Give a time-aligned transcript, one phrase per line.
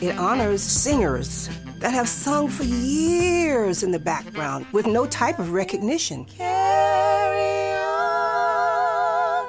[0.00, 1.48] It honors singers
[1.78, 6.26] that have sung for years in the background with no type of recognition.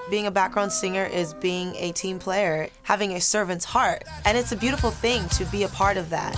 [0.09, 4.53] Being a background singer is being a team player, having a servant's heart, and it's
[4.53, 6.33] a beautiful thing to be a part of that.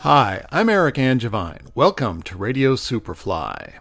[0.00, 1.68] Hi, I'm Eric Angevine.
[1.74, 3.74] Welcome to Radio Superfly.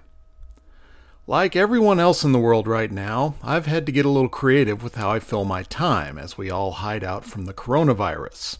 [1.30, 4.82] Like everyone else in the world right now, I've had to get a little creative
[4.82, 8.58] with how I fill my time as we all hide out from the coronavirus.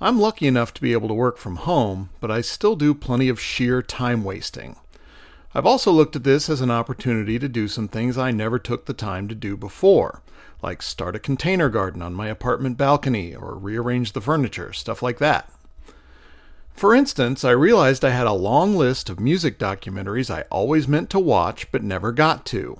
[0.00, 3.28] I'm lucky enough to be able to work from home, but I still do plenty
[3.28, 4.74] of sheer time wasting.
[5.54, 8.86] I've also looked at this as an opportunity to do some things I never took
[8.86, 10.20] the time to do before,
[10.60, 15.18] like start a container garden on my apartment balcony or rearrange the furniture, stuff like
[15.18, 15.48] that.
[16.78, 21.10] For instance, I realized I had a long list of music documentaries I always meant
[21.10, 22.78] to watch but never got to.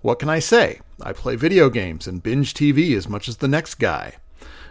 [0.00, 0.80] What can I say?
[1.02, 4.14] I play video games and binge TV as much as the next guy.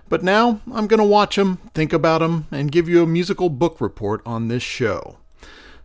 [0.10, 3.50] But now I'm going to watch them, think about them, and give you a musical
[3.50, 5.18] book report on this show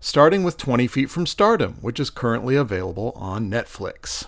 [0.00, 4.27] starting with 20 Feet from Stardom, which is currently available on Netflix.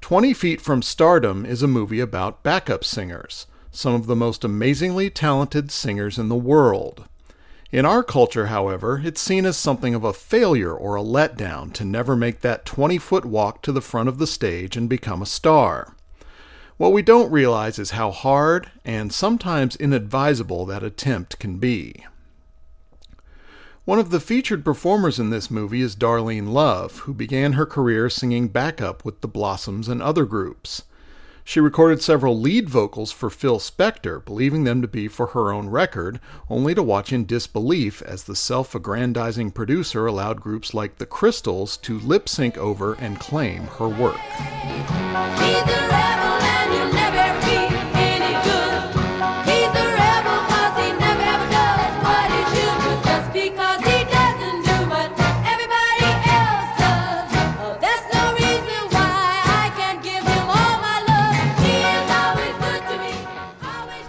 [0.00, 3.46] 20 Feet from Stardom is a movie about backup singers,
[3.76, 7.06] some of the most amazingly talented singers in the world.
[7.70, 11.84] In our culture, however, it's seen as something of a failure or a letdown to
[11.84, 15.26] never make that 20 foot walk to the front of the stage and become a
[15.26, 15.94] star.
[16.78, 22.04] What we don't realize is how hard and sometimes inadvisable that attempt can be.
[23.84, 28.08] One of the featured performers in this movie is Darlene Love, who began her career
[28.08, 30.84] singing backup with the Blossoms and other groups.
[31.48, 35.68] She recorded several lead vocals for Phil Spector, believing them to be for her own
[35.68, 36.18] record,
[36.50, 41.76] only to watch in disbelief as the self aggrandizing producer allowed groups like the Crystals
[41.76, 44.18] to lip sync over and claim her work.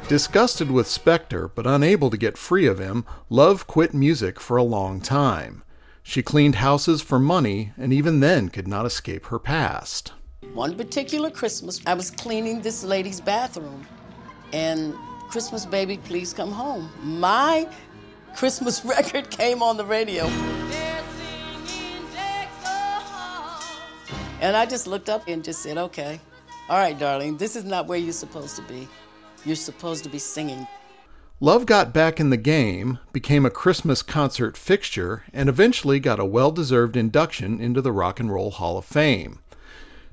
[0.07, 4.63] Disgusted with Spector, but unable to get free of him, Love quit music for a
[4.63, 5.63] long time.
[6.01, 10.13] She cleaned houses for money and even then could not escape her past.
[10.53, 13.85] One particular Christmas, I was cleaning this lady's bathroom,
[14.53, 14.93] and
[15.29, 16.89] Christmas Baby, Please Come Home.
[17.03, 17.67] My
[18.33, 20.23] Christmas record came on the radio.
[24.39, 26.21] And I just looked up and just said, okay,
[26.69, 28.87] all right, darling, this is not where you're supposed to be.
[29.45, 30.67] You're supposed to be singing.
[31.39, 36.25] Love got back in the game, became a Christmas concert fixture, and eventually got a
[36.25, 39.39] well deserved induction into the Rock and Roll Hall of Fame.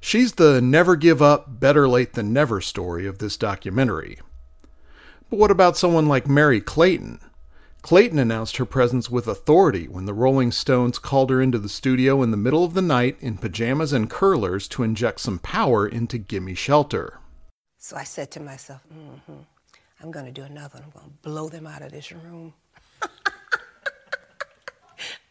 [0.01, 4.21] She's the never give up, better late than never story of this documentary.
[5.31, 7.21] But what about someone like Merry Clayton?
[7.81, 12.23] Clayton announced her presence with authority when the Rolling Stones called her into the studio
[12.23, 16.19] in the middle of the night in pajamas and curlers to inject some power into
[16.19, 17.19] Gimme Shelter.
[17.85, 19.43] So I said to myself, mm-hmm,
[20.01, 20.85] I'm going to do another one.
[20.85, 22.55] I'm going to blow them out of this room.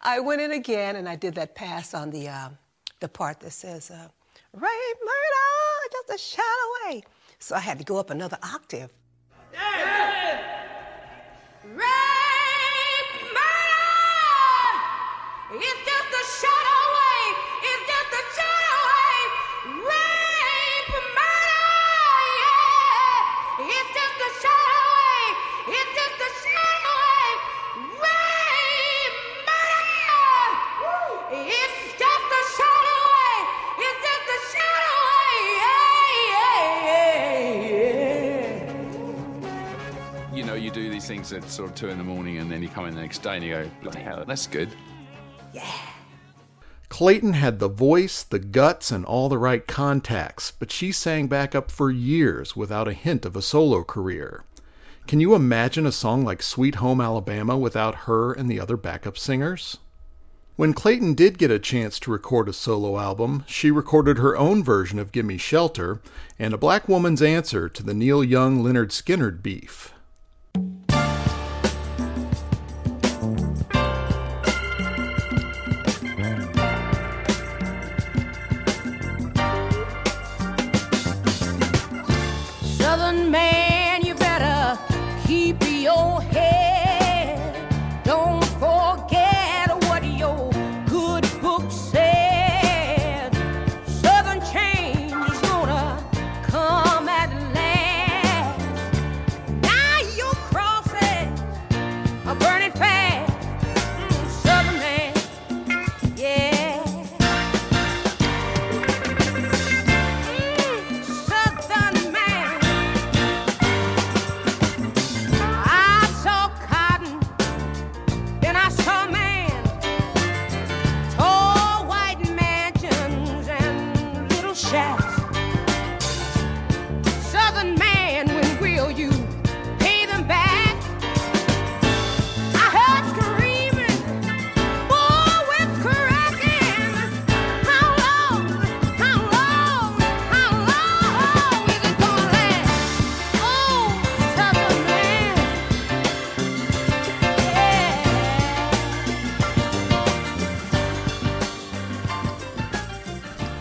[0.01, 2.49] I went in again and I did that pass on the, uh,
[2.99, 4.07] the part that says, uh,
[4.53, 7.01] rape, murder, just a shot away.
[7.39, 8.91] So I had to go up another octave.
[41.31, 43.35] At sort of two in the morning, and then you come in the next day
[43.35, 44.67] and you go, bloody hell, that's good.
[45.53, 45.71] Yeah.
[46.89, 51.71] Clayton had the voice, the guts, and all the right contacts, but she sang backup
[51.71, 54.43] for years without a hint of a solo career.
[55.07, 59.17] Can you imagine a song like Sweet Home Alabama without her and the other backup
[59.17, 59.77] singers?
[60.55, 64.63] When Clayton did get a chance to record a solo album, she recorded her own
[64.63, 65.99] version of Gimme Shelter
[66.37, 69.93] and a black woman's answer to the Neil Young Lynyrd Skynyrd beef.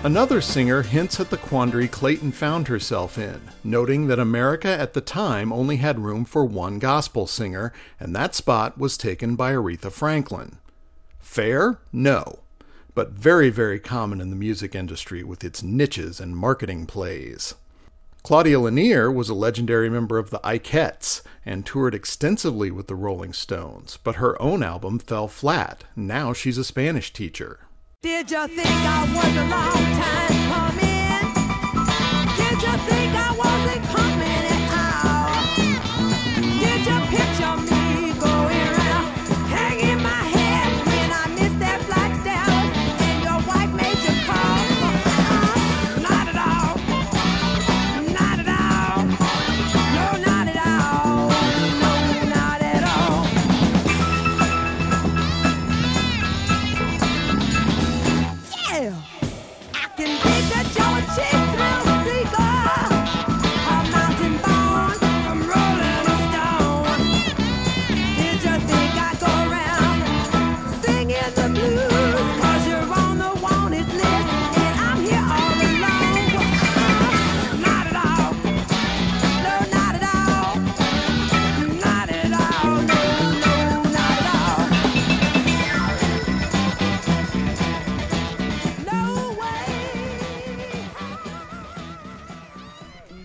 [0.04, 5.00] Another singer hints at the quandary Clayton found herself in, noting that America at the
[5.00, 9.92] time only had room for one gospel singer, and that spot was taken by Aretha
[9.92, 10.58] Franklin.
[11.20, 11.78] Fair?
[11.92, 12.40] No.
[12.96, 17.54] But very, very common in the music industry with its niches and marketing plays.
[18.24, 23.32] Claudia Lennear was a legendary member of the Ikettes and toured extensively with the Rolling
[23.32, 25.84] Stones, but her own album fell flat.
[25.94, 27.60] Now she's a Spanish teacher.
[28.02, 31.22] Did you think I was a long time coming?
[32.36, 35.38] Did you think I wasn't coming at all?
[36.58, 37.81] Did you picture me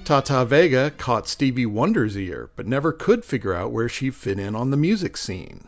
[0.08, 4.56] Tata Vega caught Stevie Wonder's ear, but never could figure out where she fit in
[4.56, 5.68] on the music scene.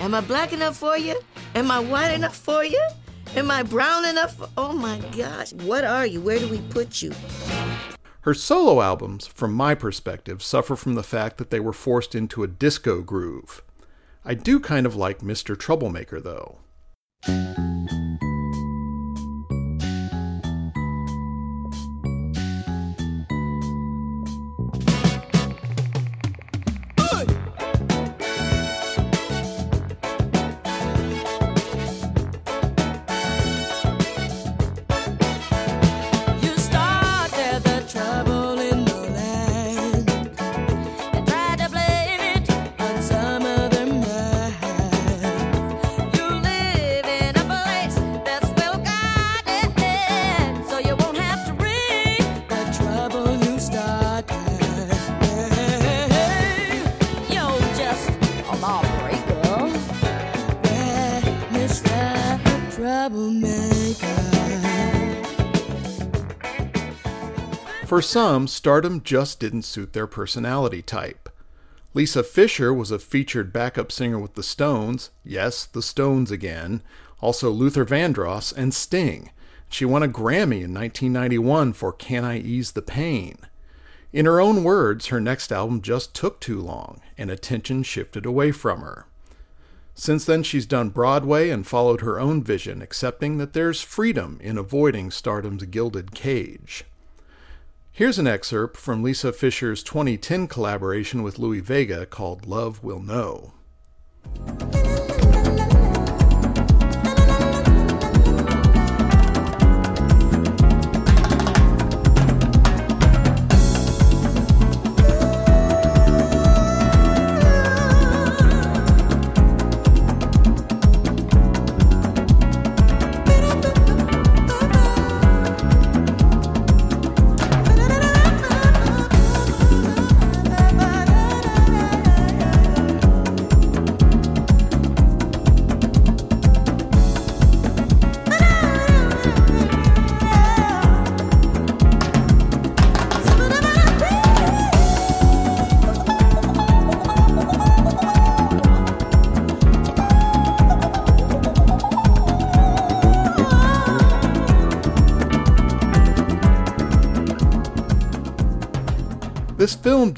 [0.00, 1.20] Am I black enough for you?
[1.54, 2.84] Am I white enough for you?
[3.36, 4.36] Am I brown enough?
[4.36, 6.20] For- oh my gosh, what are you?
[6.20, 7.12] Where do we put you?
[8.22, 12.42] Her solo albums, from my perspective, suffer from the fact that they were forced into
[12.42, 13.62] a disco groove.
[14.24, 15.56] I do kind of like Mr.
[15.56, 16.58] Troublemaker, though.
[67.98, 71.28] For some, stardom just didn't suit their personality type.
[71.94, 76.80] Lisa Fischer was a featured backup singer with the Stones, yes, the Stones again,
[77.20, 79.32] also Luther Vandross and Sting.
[79.68, 83.36] She won a Grammy in 1991 for Can I Ease the Pain?
[84.12, 88.52] In her own words, her next album just took too long, and attention shifted away
[88.52, 89.08] from her.
[89.96, 94.56] Since then, she's done Broadway and followed her own vision, accepting that there's freedom in
[94.56, 96.84] avoiding stardom's gilded cage.
[97.98, 103.54] Here's an excerpt from Lisa Fischer's 2010 collaboration with Louie Vega called Love Will Know.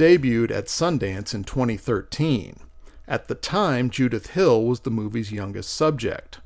[0.01, 2.61] Debuted at Sundance in 2013.
[3.07, 6.41] At the time, Judith Hill was the movie's youngest subject.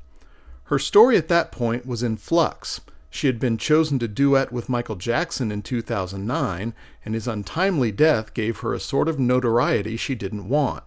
[0.65, 2.81] Her story at that point was in flux.
[3.09, 6.73] She had been chosen to duet with Michael Jackson in 2009,
[7.05, 10.83] and his untimely death gave her a sort of notoriety she didn't want.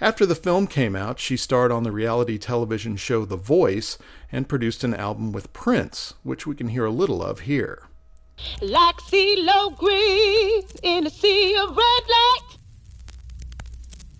[0.00, 3.98] After the film came out, she starred on the reality television show The Voice
[4.32, 7.87] and produced an album with Prince, which we can hear a little of here.
[8.60, 12.58] Like CeeLo Green in a sea of red light.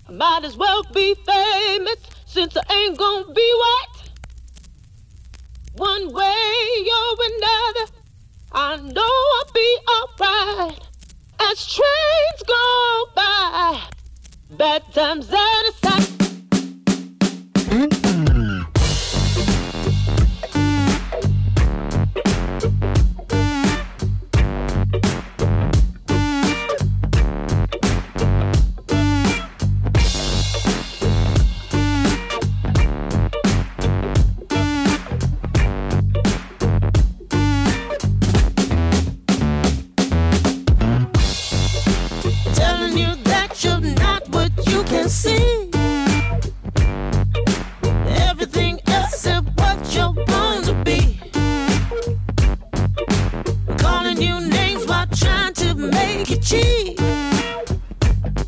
[0.08, 1.96] I might as well be famous
[2.26, 4.10] since I ain't gonna be white.
[5.76, 7.92] One way or another,
[8.52, 10.80] I know I'll be alright.
[11.40, 13.80] As trains go by,
[14.50, 16.08] bad times out of sight.
[56.48, 56.98] Cheat.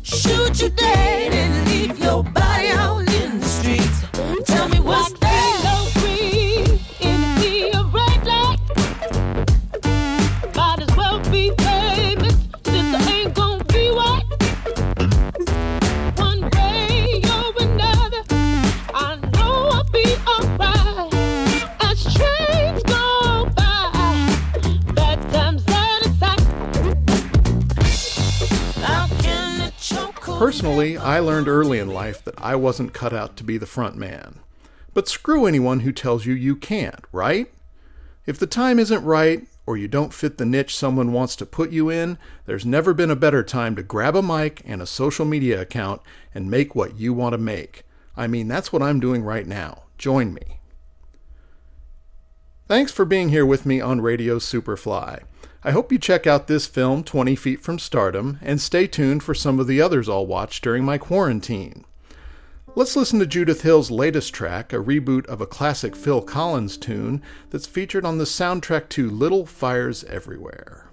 [0.01, 2.40] Shoot you dead and leave your body
[30.41, 33.95] Personally, I learned early in life that I wasn't cut out to be the front
[33.95, 34.39] man.
[34.91, 37.53] But screw anyone who tells you you can't, right?
[38.25, 41.69] If the time isn't right, or you don't fit the niche someone wants to put
[41.69, 42.17] you in,
[42.47, 46.01] there's never been a better time to grab a mic and a social media account
[46.33, 47.83] and make what you want to make.
[48.17, 49.83] I mean, that's what I'm doing right now.
[49.99, 50.57] Join me.
[52.67, 55.21] Thanks for being here with me on Radio Superfly.
[55.63, 59.35] I hope you check out this film, 20 Feet from Stardom, and stay tuned for
[59.35, 61.85] some of the others I'll watch during my quarantine.
[62.73, 67.21] Let's listen to Judith Hill's latest track, a reboot of a classic Phil Collins tune
[67.51, 70.90] that's featured on the soundtrack to Little Fires Everywhere.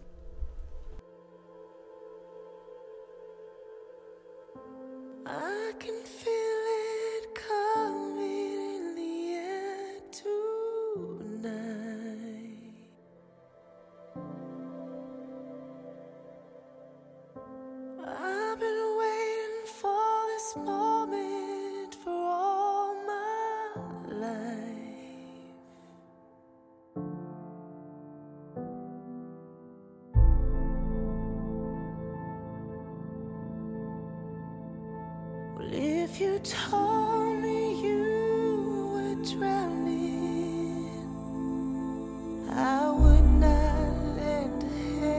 [42.51, 44.63] I would not end
[45.03, 45.19] it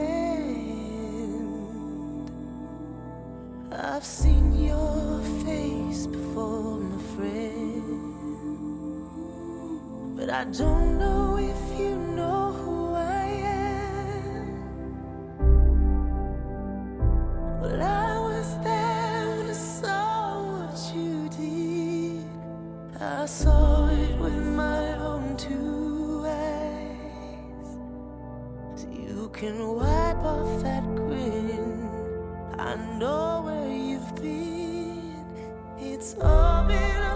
[3.72, 6.98] I've seen your face before in a
[10.16, 11.59] but I don't know if
[29.10, 31.88] you can wipe off that grin.
[32.58, 35.24] I know where you've been.
[35.78, 37.09] It's all been